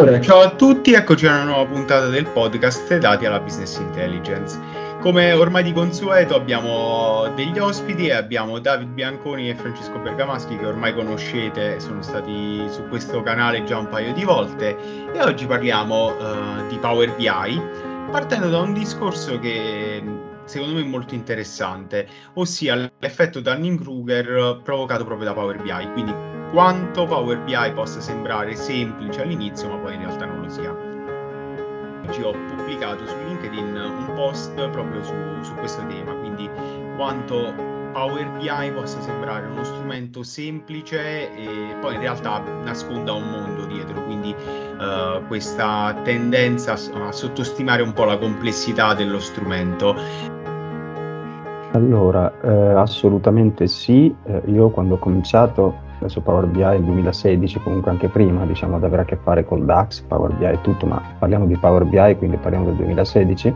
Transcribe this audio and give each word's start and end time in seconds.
Allora, 0.00 0.18
ciao 0.18 0.40
a 0.40 0.54
tutti, 0.54 0.94
eccoci 0.94 1.26
a 1.26 1.34
una 1.34 1.44
nuova 1.44 1.66
puntata 1.66 2.06
del 2.06 2.26
podcast 2.26 2.96
dati 2.96 3.26
alla 3.26 3.38
Business 3.38 3.76
Intelligence. 3.76 4.58
Come 5.00 5.34
ormai 5.34 5.62
di 5.62 5.74
consueto 5.74 6.34
abbiamo 6.34 7.30
degli 7.34 7.58
ospiti 7.58 8.06
e 8.06 8.14
abbiamo 8.14 8.58
David 8.60 8.88
Bianconi 8.88 9.50
e 9.50 9.54
Francesco 9.54 9.98
Bergamaschi 9.98 10.56
che 10.56 10.64
ormai 10.64 10.94
conoscete, 10.94 11.80
sono 11.80 12.00
stati 12.00 12.64
su 12.70 12.88
questo 12.88 13.22
canale 13.22 13.62
già 13.64 13.76
un 13.76 13.88
paio 13.88 14.14
di 14.14 14.24
volte 14.24 14.74
e 15.12 15.20
oggi 15.20 15.44
parliamo 15.44 16.16
uh, 16.16 16.66
di 16.66 16.78
Power 16.78 17.14
BI 17.16 17.62
partendo 18.10 18.48
da 18.48 18.60
un 18.60 18.72
discorso 18.72 19.38
che 19.38 20.02
secondo 20.44 20.76
me 20.76 20.80
è 20.80 20.84
molto 20.84 21.14
interessante, 21.14 22.08
ossia 22.32 22.90
l'effetto 22.98 23.40
Dunning-Kruger 23.40 24.62
provocato 24.64 25.04
proprio 25.04 25.26
da 25.26 25.34
Power 25.34 25.60
BI, 25.60 25.92
quindi 25.92 26.39
quanto 26.50 27.06
Power 27.06 27.38
BI 27.40 27.72
possa 27.74 28.00
sembrare 28.00 28.54
semplice 28.54 29.22
all'inizio, 29.22 29.68
ma 29.68 29.76
poi 29.76 29.94
in 29.94 30.00
realtà 30.00 30.26
non 30.26 30.42
lo 30.42 30.48
sia. 30.48 30.74
Oggi 32.06 32.22
ho 32.22 32.32
pubblicato 32.32 33.06
su 33.06 33.14
LinkedIn 33.26 33.74
un 33.74 34.12
post 34.14 34.54
proprio 34.70 35.02
su, 35.04 35.14
su 35.42 35.54
questo 35.54 35.84
tema, 35.86 36.12
quindi 36.14 36.50
quanto 36.96 37.54
Power 37.92 38.28
BI 38.38 38.72
possa 38.72 39.00
sembrare 39.00 39.46
uno 39.46 39.62
strumento 39.62 40.22
semplice 40.22 41.32
e 41.34 41.76
poi 41.80 41.94
in 41.94 42.00
realtà 42.00 42.42
nasconda 42.64 43.12
un 43.12 43.30
mondo 43.30 43.66
dietro, 43.66 44.04
quindi 44.04 44.34
uh, 44.34 45.24
questa 45.26 45.94
tendenza 46.02 46.72
a 46.72 47.12
sottostimare 47.12 47.82
un 47.82 47.92
po' 47.92 48.04
la 48.04 48.18
complessità 48.18 48.94
dello 48.94 49.20
strumento. 49.20 49.94
Allora, 51.72 52.32
eh, 52.42 52.72
assolutamente 52.72 53.68
sì, 53.68 54.12
eh, 54.24 54.42
io 54.46 54.70
quando 54.70 54.94
ho 54.94 54.98
cominciato 54.98 55.88
adesso 56.00 56.20
Power 56.20 56.46
BI 56.46 56.60
nel 56.60 56.82
2016, 56.82 57.60
comunque 57.60 57.90
anche 57.90 58.08
prima, 58.08 58.44
diciamo, 58.44 58.76
ad 58.76 58.84
avere 58.84 59.02
a 59.02 59.04
che 59.04 59.16
fare 59.16 59.44
col 59.44 59.64
DAX, 59.64 60.00
Power 60.00 60.34
BI 60.34 60.44
e 60.44 60.60
tutto, 60.62 60.86
ma 60.86 61.00
parliamo 61.18 61.46
di 61.46 61.56
Power 61.56 61.84
BI, 61.84 62.16
quindi 62.16 62.36
parliamo 62.36 62.66
del 62.66 62.74
2016. 62.74 63.54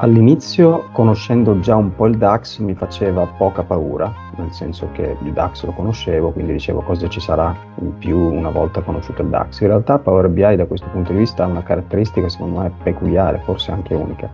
All'inizio, 0.00 0.90
conoscendo 0.92 1.58
già 1.58 1.74
un 1.74 1.92
po' 1.92 2.06
il 2.06 2.16
DAX, 2.16 2.58
mi 2.58 2.74
faceva 2.74 3.26
poca 3.26 3.64
paura, 3.64 4.12
nel 4.36 4.52
senso 4.52 4.90
che 4.92 5.16
il 5.20 5.32
DAX 5.32 5.64
lo 5.64 5.72
conoscevo, 5.72 6.30
quindi 6.30 6.52
dicevo 6.52 6.82
cosa 6.82 7.08
ci 7.08 7.18
sarà 7.18 7.52
in 7.80 7.98
più 7.98 8.16
una 8.16 8.50
volta 8.50 8.80
conosciuto 8.80 9.22
il 9.22 9.28
DAX. 9.28 9.60
In 9.60 9.66
realtà 9.66 9.98
Power 9.98 10.28
BI 10.28 10.54
da 10.54 10.66
questo 10.66 10.86
punto 10.92 11.10
di 11.10 11.18
vista 11.18 11.42
ha 11.42 11.48
una 11.48 11.64
caratteristica 11.64 12.28
secondo 12.28 12.60
me 12.60 12.70
peculiare, 12.80 13.40
forse 13.42 13.72
anche 13.72 13.94
unica. 13.94 14.30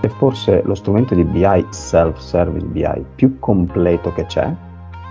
È 0.00 0.08
forse 0.08 0.62
lo 0.64 0.74
strumento 0.74 1.14
di 1.14 1.22
BI, 1.22 1.66
self-service 1.68 2.66
BI, 2.66 3.04
più 3.14 3.38
completo 3.38 4.12
che 4.12 4.26
c'è, 4.26 4.52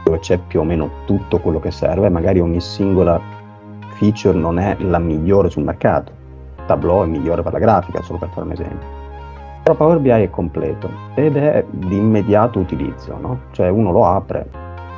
dove 0.10 0.20
c'è 0.20 0.38
più 0.38 0.62
o 0.62 0.64
meno 0.64 0.90
tutto 1.06 1.40
quello 1.40 1.60
che 1.60 1.72
serve, 1.72 2.10
magari 2.10 2.40
ogni 2.40 2.60
singola 2.60 3.22
feature 3.94 4.38
non 4.38 4.58
è 4.58 4.76
la 4.80 4.98
migliore 4.98 5.50
sul 5.50 5.64
mercato. 5.64 6.12
Tableau 6.66 7.04
è 7.04 7.08
migliore 7.08 7.44
per 7.44 7.54
la 7.54 7.60
grafica, 7.60 8.02
solo 8.02 8.18
per 8.18 8.30
fare 8.30 8.46
un 8.48 8.52
esempio. 8.52 8.88
Però 9.64 9.76
Power 9.76 10.00
BI 10.00 10.10
è 10.10 10.30
completo 10.30 10.90
ed 11.14 11.38
è 11.38 11.64
di 11.70 11.96
immediato 11.96 12.60
utilizzo, 12.60 13.18
no? 13.20 13.40
Cioè 13.52 13.70
uno 13.70 13.92
lo 13.92 14.06
apre, 14.06 14.50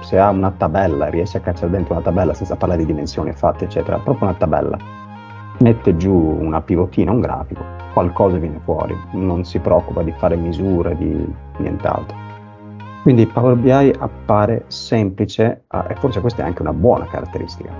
se 0.02 0.17
ha 0.17 0.30
una 0.30 0.52
tabella, 0.56 1.08
riesce 1.08 1.38
a 1.38 1.42
cacciare 1.42 1.72
dentro 1.72 1.94
una 1.94 2.04
tabella 2.04 2.34
senza 2.34 2.56
parlare 2.56 2.82
di 2.82 2.88
dimensioni 2.88 3.34
fatte, 3.34 3.66
eccetera, 3.66 3.98
proprio 3.98 4.30
una 4.30 4.38
tabella, 4.38 4.78
mette 5.59 5.98
giù 5.98 6.14
una 6.14 6.62
pivotina, 6.62 7.12
un 7.12 7.20
grafico, 7.20 7.64
qualcosa 7.94 8.38
viene 8.38 8.59
fuori, 8.64 8.95
non 9.12 9.44
si 9.44 9.59
preoccupa 9.59 10.04
di 10.04 10.14
fare 10.14 10.36
misure, 10.36 10.95
di 10.95 11.34
nient'altro. 11.58 12.30
Quindi 13.02 13.25
Power 13.25 13.55
BI 13.55 13.95
appare 13.97 14.66
semplice 14.67 15.63
ah, 15.69 15.88
e 15.89 15.95
forse 15.95 16.21
questa 16.21 16.44
è 16.44 16.45
anche 16.45 16.61
una 16.61 16.73
buona 16.73 17.05
caratteristica. 17.05 17.73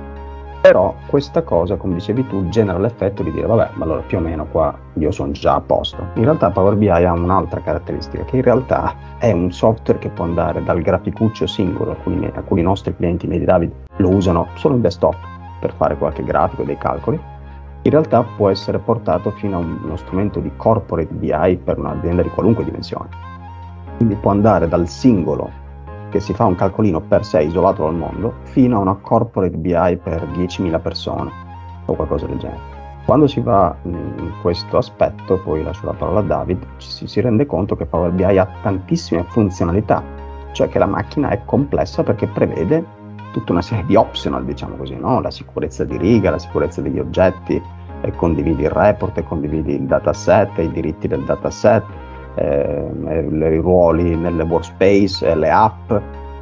Però 0.62 0.96
questa 1.06 1.44
cosa, 1.44 1.76
come 1.76 1.94
dicevi 1.94 2.26
tu, 2.26 2.50
genera 2.50 2.80
l'effetto 2.80 3.22
di 3.22 3.32
dire 3.32 3.46
vabbè, 3.46 3.72
ma 3.76 3.84
allora 3.86 4.02
più 4.02 4.18
o 4.18 4.22
meno 4.22 4.48
qua 4.48 4.76
io 4.94 5.12
sono 5.12 5.32
già 5.32 5.56
a 5.56 5.62
posto. 5.62 6.08
In 6.16 6.24
realtà 6.24 6.50
Power 6.50 6.76
BI 6.76 6.90
ha 6.90 7.12
un'altra 7.12 7.62
caratteristica, 7.62 8.26
che 8.26 8.38
in 8.38 8.42
realtà 8.42 8.96
è 9.20 9.32
un 9.32 9.52
software 9.52 10.00
che 10.00 10.10
può 10.10 10.26
andare 10.26 10.64
dal 10.64 10.82
graficuccio 10.82 11.46
singolo, 11.46 11.92
alcuni, 11.92 12.30
alcuni 12.34 12.64
nostri 12.64 12.96
clienti, 12.96 13.28
Medi 13.28 13.46
David, 13.46 13.72
lo 13.98 14.10
usano 14.10 14.48
solo 14.56 14.74
in 14.74 14.82
desktop 14.82 15.18
per 15.60 15.74
fare 15.74 15.98
qualche 15.98 16.24
grafico, 16.24 16.64
dei 16.64 16.78
calcoli, 16.78 17.20
in 17.84 17.92
realtà 17.92 18.24
può 18.24 18.50
essere 18.50 18.80
portato 18.80 19.30
fino 19.32 19.58
a 19.58 19.60
uno 19.60 19.96
strumento 19.98 20.40
di 20.40 20.52
corporate 20.56 21.14
BI 21.14 21.60
per 21.64 21.78
un'azienda 21.78 22.24
di 22.24 22.30
qualunque 22.30 22.64
dimensione 22.64 23.30
quindi 24.02 24.20
può 24.20 24.32
andare 24.32 24.68
dal 24.68 24.88
singolo 24.88 25.52
che 26.10 26.20
si 26.20 26.34
fa 26.34 26.46
un 26.46 26.56
calcolino 26.56 27.02
per 27.02 27.24
sé 27.24 27.44
isolato 27.44 27.84
dal 27.84 27.94
mondo 27.94 28.34
fino 28.46 28.78
a 28.78 28.80
una 28.80 28.96
corporate 28.96 29.56
BI 29.56 30.00
per 30.02 30.28
10.000 30.28 30.82
persone 30.82 31.32
o 31.86 31.94
qualcosa 31.94 32.26
del 32.26 32.40
genere. 32.40 32.80
Quando 33.06 33.28
si 33.28 33.42
va 33.42 33.76
in 33.84 34.32
questo 34.42 34.78
aspetto, 34.78 35.38
poi 35.38 35.62
lascio 35.62 35.86
la 35.86 35.94
parola 35.94 36.20
a 36.20 36.24
David, 36.24 36.66
ci 36.78 37.08
si 37.08 37.22
rende 37.22 37.46
conto 37.46 37.76
che 37.76 37.86
Power 37.86 38.10
BI 38.12 38.38
ha 38.40 38.48
tantissime 38.64 39.24
funzionalità, 39.30 40.04
cioè 40.52 40.68
che 40.68 40.80
la 40.80 40.88
macchina 40.88 41.30
è 41.30 41.42
complessa 41.46 42.02
perché 42.02 42.26
prevede 42.26 42.84
tutta 43.32 43.52
una 43.52 43.62
serie 43.62 43.86
di 43.86 43.96
optional, 43.96 44.44
diciamo 44.46 44.78
così, 44.78 44.96
no? 44.96 45.22
la 45.22 45.32
sicurezza 45.32 45.84
di 45.84 45.98
riga, 45.98 46.32
la 46.32 46.40
sicurezza 46.40 46.82
degli 46.82 46.98
oggetti, 46.98 47.62
e 48.02 48.12
condividi 48.16 48.64
il 48.64 48.72
report, 48.72 49.20
e 49.20 49.24
condividi 49.24 49.76
il 49.76 49.84
dataset, 49.84 50.58
i 50.58 50.72
diritti 50.72 51.08
del 51.08 51.24
dataset, 51.24 51.84
i 52.36 53.58
ruoli 53.58 54.16
nelle 54.16 54.44
workspace, 54.44 55.36
le 55.36 55.50
app, 55.50 55.94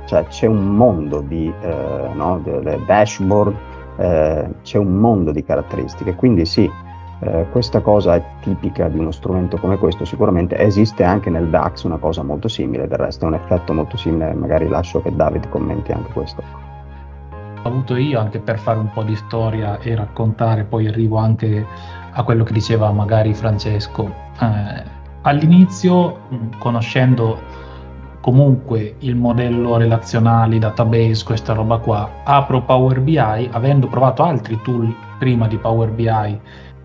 cioè 0.05 0.25
c'è 0.27 0.47
un 0.47 0.75
mondo 0.75 1.21
di 1.21 1.53
eh, 1.61 2.09
no, 2.13 2.39
delle 2.43 2.79
dashboard, 2.85 3.55
eh, 3.97 4.49
c'è 4.63 4.77
un 4.77 4.93
mondo 4.95 5.31
di 5.31 5.43
caratteristiche, 5.43 6.15
quindi 6.15 6.45
sì, 6.45 6.69
eh, 7.21 7.45
questa 7.51 7.81
cosa 7.81 8.15
è 8.15 8.23
tipica 8.41 8.87
di 8.87 8.97
uno 8.97 9.11
strumento 9.11 9.57
come 9.57 9.77
questo, 9.77 10.05
sicuramente 10.05 10.57
esiste 10.57 11.03
anche 11.03 11.29
nel 11.29 11.49
DAX 11.49 11.83
una 11.83 11.97
cosa 11.97 12.23
molto 12.23 12.47
simile, 12.47 12.87
del 12.87 12.97
resto 12.97 13.25
è 13.25 13.27
un 13.27 13.33
effetto 13.35 13.73
molto 13.73 13.97
simile, 13.97 14.33
magari 14.33 14.67
lascio 14.67 15.01
che 15.01 15.15
David 15.15 15.49
commenti 15.49 15.91
anche 15.91 16.11
questo. 16.13 16.41
Ho 17.63 17.67
avuto 17.67 17.97
io 17.97 18.19
anche 18.19 18.39
per 18.39 18.57
fare 18.57 18.79
un 18.79 18.89
po' 18.93 19.03
di 19.03 19.15
storia 19.15 19.79
e 19.79 19.93
raccontare, 19.93 20.63
poi 20.63 20.87
arrivo 20.87 21.17
anche 21.17 21.65
a 22.11 22.23
quello 22.23 22.45
che 22.45 22.53
diceva 22.53 22.89
magari 22.91 23.33
Francesco. 23.33 24.09
Eh, 24.39 24.97
all'inizio, 25.21 26.19
mm, 26.33 26.59
conoscendo 26.59 27.39
comunque 28.21 28.95
il 28.99 29.15
modello 29.15 29.77
relazionale, 29.77 30.59
database, 30.59 31.23
questa 31.23 31.53
roba 31.53 31.77
qua, 31.77 32.09
apro 32.23 32.61
Power 32.61 32.99
BI, 33.01 33.49
avendo 33.51 33.87
provato 33.87 34.23
altri 34.23 34.59
tool 34.61 34.93
prima 35.17 35.47
di 35.47 35.57
Power 35.57 35.89
BI, 35.89 36.39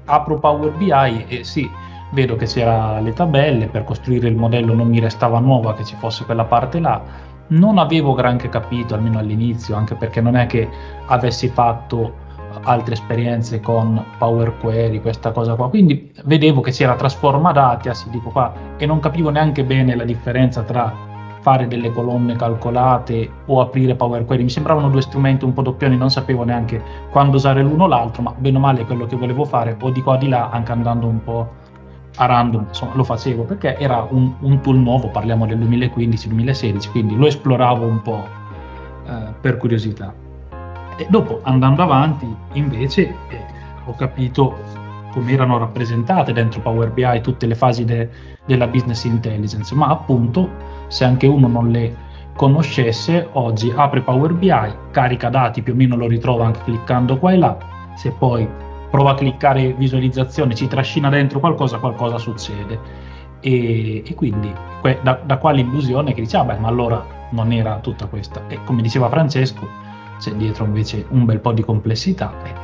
apro 0.06 0.38
Power 0.38 0.72
BI 0.72 1.24
e 1.28 1.44
sì, 1.44 1.68
vedo 2.12 2.36
che 2.36 2.46
c'era 2.46 3.00
le 3.00 3.12
tabelle, 3.12 3.66
per 3.66 3.84
costruire 3.84 4.28
il 4.28 4.36
modello 4.36 4.74
non 4.74 4.88
mi 4.88 5.00
restava 5.00 5.38
nuova 5.40 5.74
che 5.74 5.84
ci 5.84 5.96
fosse 5.96 6.24
quella 6.24 6.44
parte 6.44 6.78
là, 6.78 7.02
non 7.48 7.78
avevo 7.78 8.14
granché 8.14 8.48
capito, 8.48 8.94
almeno 8.94 9.18
all'inizio, 9.18 9.76
anche 9.76 9.94
perché 9.94 10.20
non 10.20 10.36
è 10.36 10.46
che 10.46 10.68
avessi 11.06 11.48
fatto 11.48 12.22
altre 12.64 12.94
esperienze 12.94 13.60
con 13.60 14.04
Power 14.18 14.56
Query, 14.58 15.00
questa 15.00 15.32
cosa 15.32 15.54
qua. 15.54 15.68
Quindi 15.68 16.12
vedevo 16.24 16.60
che 16.60 16.70
c'era 16.70 16.94
Transforma 16.94 17.52
Data, 17.52 17.94
si 17.94 18.10
dico 18.10 18.30
qua, 18.30 18.52
e 18.76 18.86
non 18.86 19.00
capivo 19.00 19.30
neanche 19.30 19.64
bene 19.64 19.94
la 19.94 20.04
differenza 20.04 20.62
tra 20.62 21.12
fare 21.40 21.68
delle 21.68 21.92
colonne 21.92 22.36
calcolate 22.36 23.30
o 23.46 23.60
aprire 23.60 23.94
Power 23.94 24.24
Query. 24.24 24.44
Mi 24.44 24.50
sembravano 24.50 24.88
due 24.88 25.02
strumenti 25.02 25.44
un 25.44 25.52
po' 25.52 25.62
doppioni, 25.62 25.96
non 25.96 26.10
sapevo 26.10 26.42
neanche 26.42 26.82
quando 27.10 27.36
usare 27.36 27.62
l'uno 27.62 27.84
o 27.84 27.86
l'altro, 27.86 28.22
ma 28.22 28.34
bene 28.36 28.56
o 28.56 28.60
male 28.60 28.84
quello 28.86 29.06
che 29.06 29.16
volevo 29.16 29.44
fare, 29.44 29.76
o 29.78 29.90
di 29.90 30.02
qua 30.02 30.14
o 30.14 30.16
di 30.16 30.28
là, 30.28 30.48
anche 30.50 30.72
andando 30.72 31.06
un 31.06 31.22
po' 31.22 31.62
a 32.16 32.26
random, 32.26 32.66
insomma, 32.68 32.94
lo 32.94 33.04
facevo 33.04 33.42
perché 33.42 33.76
era 33.76 34.06
un, 34.08 34.32
un 34.40 34.60
tool 34.60 34.76
nuovo, 34.76 35.08
parliamo 35.08 35.46
del 35.46 35.58
2015-2016, 35.58 36.90
quindi 36.90 37.16
lo 37.16 37.26
esploravo 37.26 37.84
un 37.84 38.00
po' 38.02 38.24
eh, 39.06 39.32
per 39.40 39.58
curiosità. 39.58 40.23
E 40.96 41.06
dopo, 41.08 41.40
andando 41.42 41.82
avanti, 41.82 42.32
invece, 42.52 43.02
eh, 43.28 43.44
ho 43.84 43.94
capito 43.94 44.56
come 45.12 45.32
erano 45.32 45.58
rappresentate 45.58 46.32
dentro 46.32 46.60
Power 46.60 46.90
BI 46.90 47.20
tutte 47.20 47.46
le 47.46 47.54
fasi 47.54 47.84
de- 47.84 48.08
della 48.44 48.66
business 48.66 49.04
intelligence, 49.04 49.74
ma 49.74 49.86
appunto, 49.88 50.48
se 50.88 51.04
anche 51.04 51.26
uno 51.26 51.46
non 51.46 51.70
le 51.70 51.96
conoscesse, 52.36 53.28
oggi 53.32 53.72
apre 53.74 54.00
Power 54.02 54.34
BI, 54.34 54.74
carica 54.90 55.28
dati, 55.28 55.62
più 55.62 55.72
o 55.72 55.76
meno 55.76 55.96
lo 55.96 56.06
ritrova 56.08 56.46
anche 56.46 56.60
cliccando 56.64 57.18
qua 57.18 57.32
e 57.32 57.36
là, 57.36 57.56
se 57.94 58.10
poi 58.10 58.46
prova 58.90 59.12
a 59.12 59.14
cliccare 59.14 59.72
visualizzazione, 59.72 60.54
ci 60.54 60.66
trascina 60.68 61.08
dentro 61.08 61.38
qualcosa, 61.40 61.78
qualcosa 61.78 62.18
succede. 62.18 62.78
E, 63.40 64.02
e 64.06 64.14
quindi 64.14 64.52
que- 64.80 64.98
da, 65.02 65.20
da 65.24 65.36
qua 65.38 65.50
l'illusione 65.52 66.12
che 66.14 66.22
dice, 66.22 66.36
ah 66.36 66.44
beh, 66.44 66.58
ma 66.58 66.68
allora 66.68 67.04
non 67.30 67.52
era 67.52 67.78
tutta 67.78 68.06
questa. 68.06 68.42
E 68.48 68.58
come 68.64 68.82
diceva 68.82 69.08
Francesco, 69.08 69.68
c'è 70.18 70.32
dietro 70.32 70.64
invece 70.64 71.06
un 71.10 71.24
bel 71.24 71.40
po' 71.40 71.52
di 71.52 71.62
complessità 71.62 72.32
e 72.44 72.54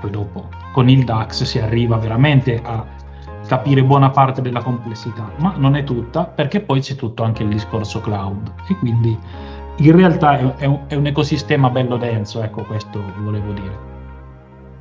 poi 0.00 0.10
dopo 0.10 0.48
con 0.72 0.88
il 0.88 1.04
DAX 1.04 1.42
si 1.44 1.58
arriva 1.58 1.96
veramente 1.96 2.60
a 2.62 2.98
capire 3.46 3.82
buona 3.82 4.10
parte 4.10 4.42
della 4.42 4.62
complessità, 4.62 5.28
ma 5.38 5.54
non 5.56 5.74
è 5.74 5.82
tutta 5.82 6.24
perché 6.24 6.60
poi 6.60 6.80
c'è 6.80 6.94
tutto 6.94 7.24
anche 7.24 7.42
il 7.42 7.48
discorso 7.48 8.00
cloud 8.00 8.52
e 8.68 8.76
quindi 8.76 9.18
in 9.76 9.96
realtà 9.96 10.38
è, 10.38 10.66
un, 10.66 10.84
è 10.86 10.94
un, 10.94 11.06
ecosistema 11.06 11.70
bello 11.70 11.96
denso, 11.96 12.42
ecco 12.42 12.62
questo 12.62 13.02
volevo 13.18 13.52
dire. 13.52 13.88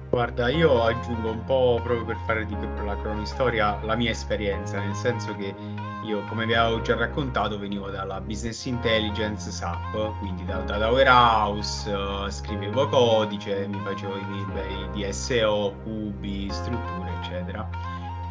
Guarda, 0.10 0.50
io 0.50 0.84
aggiungo 0.84 1.31
un 1.31 1.44
po' 1.46 1.80
proprio 1.84 2.06
per 2.06 2.18
fare 2.26 2.46
di 2.46 2.56
la 2.86 2.98
cronistoria 3.02 3.80
la 3.84 3.96
mia 3.96 4.12
esperienza, 4.12 4.80
nel 4.80 4.96
senso 4.96 5.36
che 5.36 5.54
io, 6.04 6.24
come 6.25 6.46
vi 6.46 6.54
avevo 6.54 6.81
già 6.81 6.96
raccontato, 6.96 7.60
venivo 7.60 7.90
dalla 7.90 8.22
business 8.22 8.66
intelligence 8.66 9.51
SAP, 9.51 10.18
quindi 10.19 10.46
da 10.46 10.57
data 10.60 10.90
warehouse, 10.90 11.92
uh, 11.92 12.30
scrivevo 12.30 12.88
codice, 12.88 13.68
mi 13.68 13.80
facevo 13.84 14.16
i 14.16 14.25
miei 14.25 15.10
DSO, 15.10 15.75
cubi, 15.84 16.50
strutture, 16.51 17.12
eccetera. 17.22 17.68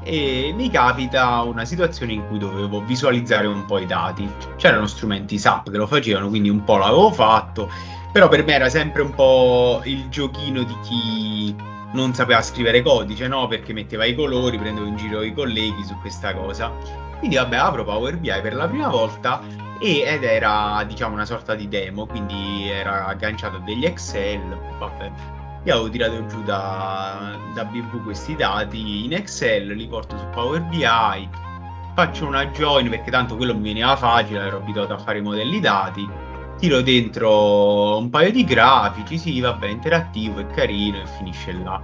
E 0.03 0.53
mi 0.55 0.70
capita 0.70 1.43
una 1.43 1.65
situazione 1.65 2.15
in 2.15 2.26
cui 2.29 2.38
dovevo 2.38 2.82
visualizzare 2.85 3.47
un 3.47 3.65
po' 3.67 3.79
i 3.79 3.87
dati. 3.87 4.31
C'erano 4.56 4.87
strumenti 4.87 5.38
SAP 5.38 5.71
che 5.71 5.76
lo 5.76 5.87
facevano, 5.87 6.29
quindi 6.29 6.49
un 6.49 6.64
po' 6.64 6.79
l'avevo 6.79 7.11
fatto 7.11 7.71
però 8.11 8.29
per 8.29 8.44
me 8.44 8.55
era 8.55 8.69
sempre 8.69 9.03
un 9.03 9.14
po' 9.14 9.81
il 9.85 10.09
giochino 10.09 10.62
di 10.62 10.76
chi 10.82 11.55
non 11.93 12.14
sapeva 12.14 12.41
scrivere 12.43 12.82
codice, 12.82 13.29
no? 13.29 13.47
Perché 13.47 13.73
metteva 13.73 14.05
i 14.06 14.14
colori, 14.14 14.59
prendevo 14.59 14.87
in 14.87 14.97
giro 14.97 15.23
i 15.23 15.32
colleghi 15.32 15.85
su 15.85 15.94
questa 16.00 16.35
cosa. 16.35 16.73
Quindi 17.19 17.37
vabbè, 17.37 17.56
apro 17.56 17.85
Power 17.85 18.17
BI 18.19 18.41
per 18.43 18.55
la 18.55 18.69
prima 18.69 18.88
volta 18.88 19.41
e, 19.81 20.03
ed 20.06 20.25
era 20.25 20.85
diciamo 20.87 21.15
una 21.15 21.25
sorta 21.25 21.55
di 21.55 21.69
demo, 21.69 22.06
quindi 22.06 22.69
era 22.69 23.06
agganciato 23.06 23.56
a 23.56 23.61
degli 23.61 23.85
Excel, 23.85 24.56
vabbè. 24.79 25.11
Io 25.65 25.75
avevo 25.75 25.91
tirato 25.91 26.26
giù 26.26 26.43
da, 26.44 27.37
da 27.55 27.65
BV 27.65 28.03
questi 28.05 28.37
dati 28.37 29.05
in 29.05 29.12
Excel, 29.12 29.67
li 29.69 29.87
porto 29.87 30.17
su 30.17 30.25
Power 30.31 30.62
BI, 30.62 31.29
faccio 31.94 32.26
una 32.26 32.47
join 32.47 32.88
perché 32.88 33.11
tanto 33.11 33.37
quello 33.37 33.55
mi 33.55 33.69
veniva 33.69 33.97
facile, 33.97 34.47
ero 34.47 34.59
abituato 34.59 34.94
a 34.94 34.99
fare 34.99 35.19
i 35.19 35.23
modelli 35.23 35.61
dati 35.61 36.26
tiro 36.59 36.81
dentro 36.81 37.97
un 37.99 38.11
paio 38.11 38.32
di 38.32 38.44
grafici, 38.44 39.17
sì, 39.17 39.41
vabbè, 39.41 39.69
interattivo, 39.69 40.41
è 40.41 40.47
carino 40.49 41.00
e 41.00 41.06
finisce 41.06 41.53
là. 41.53 41.81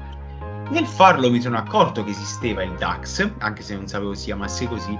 Nel 0.71 0.87
farlo 0.87 1.31
mi 1.31 1.41
sono 1.41 1.59
accorto 1.59 2.03
che 2.03 2.11
esisteva 2.11 2.63
il 2.63 2.73
DAX, 2.73 3.31
anche 3.39 3.63
se 3.63 3.75
non 3.75 3.87
sapevo 3.87 4.15
si 4.15 4.27
chiamasse 4.27 4.67
così, 4.67 4.99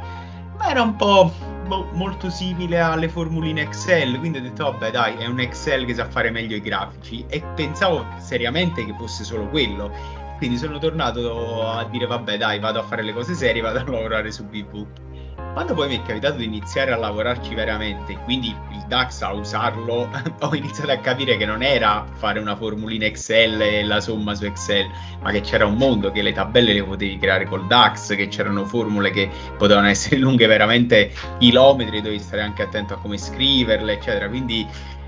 ma 0.57 0.69
era 0.69 0.83
un 0.83 0.95
po' 0.95 1.33
boh, 1.67 1.89
molto 1.93 2.31
simile 2.31 2.79
alle 2.81 3.09
formuline 3.09 3.63
Excel, 3.63 4.19
quindi 4.19 4.39
ho 4.39 4.43
detto 4.43 4.65
vabbè 4.65 4.91
dai, 4.91 5.17
è 5.17 5.27
un 5.27 5.41
Excel 5.41 5.85
che 5.87 5.95
sa 5.95 6.07
fare 6.07 6.31
meglio 6.31 6.55
i 6.55 6.61
grafici 6.61 7.25
e 7.29 7.43
pensavo 7.55 8.07
seriamente 8.19 8.85
che 8.85 8.95
fosse 8.97 9.25
solo 9.25 9.49
quello. 9.49 9.91
Quindi 10.37 10.59
sono 10.59 10.79
tornato 10.79 11.67
a 11.67 11.85
dire 11.85 12.07
vabbè 12.07 12.37
dai, 12.37 12.59
vado 12.59 12.81
a 12.81 12.83
fare 12.83 13.03
le 13.03 13.13
cose 13.13 13.35
serie, 13.35 13.63
vado 13.63 13.79
a 13.79 13.85
lavorare 13.85 14.31
su 14.31 14.45
BV. 14.45 14.87
Quando 15.55 15.75
poi 15.75 15.87
mi 15.87 15.99
è 15.99 16.03
capitato 16.03 16.39
di 16.39 16.47
iniziare 16.47 16.91
a 16.91 16.97
lavorarci 16.97 17.55
veramente, 17.55 18.19
quindi 18.25 18.49
il 18.49 18.85
DAX 18.89 19.23
a 19.23 19.33
usarlo, 19.33 20.11
ho 20.41 20.55
iniziato 20.57 20.91
a 20.91 20.97
capire 20.97 21.37
che 21.37 21.47
non 21.47 21.63
era 21.63 22.05
fare 22.15 22.41
una 22.41 22.57
formulina 22.57 23.05
Excel 23.05 23.61
e 23.61 23.85
la 23.85 24.01
somma 24.01 24.35
su 24.35 24.47
Excel, 24.47 24.91
ma 25.23 25.31
che 25.31 25.43
c'era 25.43 25.65
un 25.65 25.77
mondo, 25.77 26.11
che 26.11 26.23
le 26.23 26.33
tabelle 26.33 26.73
le 26.73 26.83
potevi 26.83 27.19
creare 27.19 27.47
col 27.47 27.69
DAX, 27.69 28.17
che 28.17 28.27
c'erano 28.27 28.65
formule 28.65 29.13
che 29.13 29.31
potevano 29.57 29.87
essere 29.87 30.17
lunghe 30.17 30.49
veramente 30.49 31.13
chilometri, 31.39 32.03
dovevi 32.03 32.19
stare 32.19 32.43
anche 32.43 32.63
attento 32.63 32.95
a 32.95 32.97
come 32.99 33.17
scriverle, 33.17 33.93
eccetera. 33.93 34.29
Quindi 34.29 34.67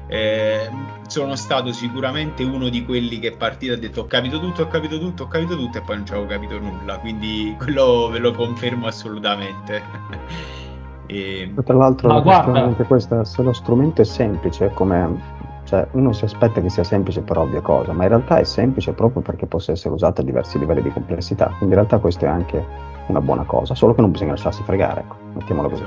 eh, 0.09 0.71
sono 1.07 1.35
stato 1.35 1.73
sicuramente 1.73 2.43
uno 2.45 2.69
di 2.69 2.85
quelli 2.85 3.19
che 3.19 3.29
è 3.29 3.37
partito 3.37 3.73
e 3.73 3.77
ha 3.77 3.79
detto 3.79 4.03
ho 4.03 4.07
capito 4.07 4.39
tutto, 4.39 4.63
ho 4.63 4.67
capito 4.69 4.99
tutto, 4.99 5.25
ho 5.25 5.29
capito 5.29 5.57
tutto 5.57 5.79
e 5.79 5.81
poi 5.83 5.97
non 5.97 6.07
ci 6.07 6.13
avevo 6.13 6.29
capito 6.29 6.59
nulla, 6.59 6.99
quindi 6.99 7.55
quello 7.59 8.09
ve 8.11 8.19
lo 8.19 8.33
confermo 8.33 8.87
assolutamente. 8.87 9.83
e... 11.07 11.53
Tra 11.65 11.75
l'altro, 11.75 12.09
Ma 12.09 12.21
guarda... 12.21 12.73
questa, 12.85 13.25
se 13.25 13.43
lo 13.43 13.53
strumento 13.53 14.03
è 14.03 14.05
semplice, 14.05 14.71
come 14.71 15.35
cioè, 15.67 15.85
uno 15.93 16.13
si 16.13 16.25
aspetta 16.25 16.61
che 16.61 16.71
sia 16.71 16.85
semplice 16.85 17.23
per 17.23 17.39
ovvia 17.39 17.61
cosa, 17.61 17.93
ma 17.93 18.05
in 18.05 18.11
realtà 18.11 18.39
è 18.39 18.45
semplice 18.45 18.93
proprio 18.93 19.21
perché 19.21 19.47
possa 19.47 19.73
essere 19.73 19.95
usato 19.95 20.21
a 20.21 20.25
diversi 20.25 20.59
livelli 20.61 20.83
di 20.83 20.91
complessità. 20.91 21.47
Quindi 21.47 21.75
in 21.75 21.75
realtà 21.75 21.99
questo 21.99 22.25
è 22.25 22.29
anche 22.29 22.65
una 23.09 23.21
buona 23.21 23.43
cosa, 23.43 23.75
solo 23.75 23.93
che 23.93 24.01
non 24.01 24.13
bisogna 24.13 24.31
lasciarsi 24.31 24.63
fregare, 24.63 25.01
ecco, 25.01 25.17
mettiamolo 25.35 25.69
così. 25.69 25.85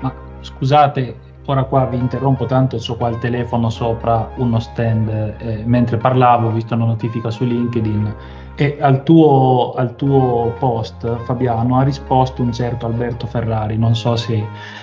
Ma 0.00 0.14
scusate, 0.40 1.16
ora 1.46 1.64
qua 1.64 1.86
vi 1.86 1.96
interrompo 1.96 2.44
tanto, 2.46 2.76
ho 2.76 2.96
qua 2.96 3.08
il 3.08 3.18
telefono 3.18 3.70
sopra 3.70 4.30
uno 4.36 4.58
stand, 4.58 5.08
eh, 5.38 5.62
mentre 5.64 5.96
parlavo 5.96 6.48
ho 6.48 6.50
visto 6.50 6.74
una 6.74 6.86
notifica 6.86 7.30
su 7.30 7.44
LinkedIn 7.44 8.14
e 8.56 8.78
al 8.80 9.02
tuo, 9.02 9.74
al 9.76 9.96
tuo, 9.96 10.54
post 10.58 11.24
Fabiano 11.24 11.78
ha 11.78 11.82
risposto 11.82 12.42
un 12.42 12.52
certo 12.52 12.86
Alberto 12.86 13.26
Ferrari, 13.26 13.76
non 13.76 13.94
so 13.94 14.16
se, 14.16 14.42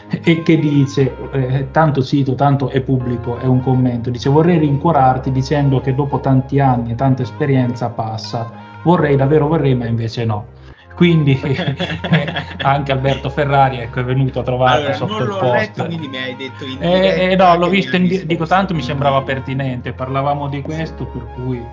e 0.09 0.43
che 0.43 0.59
dice, 0.59 1.15
eh, 1.31 1.71
tanto 1.71 2.03
cito, 2.03 2.35
tanto 2.35 2.69
è 2.69 2.81
pubblico, 2.81 3.37
è 3.37 3.45
un 3.45 3.61
commento, 3.61 4.11
dice 4.11 4.29
vorrei 4.29 4.59
rincuorarti 4.59 5.31
dicendo 5.31 5.81
che 5.81 5.95
dopo 5.95 6.19
tanti 6.19 6.59
anni 6.59 6.91
e 6.91 6.95
tanta 6.95 7.23
esperienza 7.23 7.89
passa, 7.89 8.51
vorrei 8.83 9.15
davvero 9.15 9.47
vorrei 9.47 9.75
ma 9.75 9.87
invece 9.87 10.23
no. 10.23 10.61
Quindi 10.95 11.39
anche 12.61 12.91
Alberto 12.91 13.29
Ferrari 13.29 13.77
ecco, 13.77 14.01
è 14.01 14.03
venuto 14.03 14.39
a 14.39 14.43
trovarti 14.43 14.91
allora, 14.91 14.93
sotto 14.93 15.23
il 15.23 15.29
post. 15.29 15.53
Letto, 15.53 15.85
quindi 15.85 16.07
mi 16.07 16.17
hai 16.17 16.35
detto 16.35 16.65
in 16.65 16.81
eh, 16.81 17.31
eh, 17.31 17.35
no, 17.35 17.55
l'ho 17.55 17.69
visto, 17.69 17.95
in, 17.95 18.07
visto 18.07 18.25
dico 18.25 18.45
tanto 18.45 18.73
mi 18.73 18.83
sembrava 18.83 19.21
pertinente, 19.23 19.93
parlavamo 19.93 20.47
di 20.47 20.61
questo 20.61 21.05
per 21.05 21.27
cui 21.33 21.65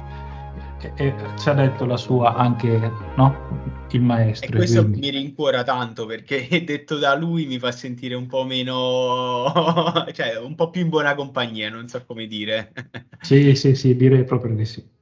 eh, 0.81 0.93
eh, 0.97 1.15
ci 1.39 1.49
ha 1.49 1.53
detto 1.53 1.85
la 1.85 1.99
sua 1.99 2.35
anche 2.35 2.91
no? 3.17 3.87
il 3.91 4.03
maestro. 4.03 4.53
E 4.53 4.57
questo 4.57 4.83
quindi... 4.83 5.01
mi 5.01 5.11
rincuora 5.11 5.63
tanto 5.63 6.07
perché 6.07 6.47
detto 6.65 6.97
da 6.97 7.15
lui 7.15 7.45
mi 7.45 7.59
fa 7.59 7.73
sentire 7.73 8.15
un 8.15 8.27
po' 8.27 8.45
meno, 8.45 9.53
cioè 10.13 10.39
un 10.39 10.55
po' 10.55 10.71
più 10.71 10.81
in 10.81 10.89
buona 10.89 11.15
compagnia, 11.15 11.69
non 11.69 11.89
so 11.89 12.03
come 12.07 12.27
dire. 12.27 12.73
sì, 13.21 13.55
sì, 13.55 13.75
sì, 13.75 13.95
direi 13.97 14.25
proprio 14.25 14.55
di 14.55 14.65
sì. 14.65 14.99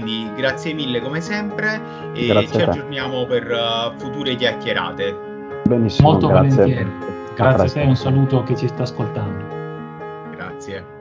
Quindi 0.00 0.30
grazie 0.36 0.74
mille 0.74 1.00
come 1.00 1.22
sempre 1.22 1.80
e 2.12 2.26
grazie 2.26 2.48
ci 2.48 2.62
aggiorniamo 2.62 3.24
per 3.24 3.50
uh, 3.50 3.98
future 3.98 4.34
chiacchierate. 4.34 5.62
Benissimo, 5.66 6.10
Molto 6.10 6.26
grazie. 6.26 6.50
volentieri. 6.50 6.90
Grazie 7.34 7.66
a 7.66 7.72
te, 7.72 7.88
un 7.88 7.96
saluto 7.96 8.38
a 8.40 8.44
chi 8.44 8.56
ci 8.56 8.68
sta 8.68 8.82
ascoltando. 8.82 10.30
Grazie. 10.32 10.95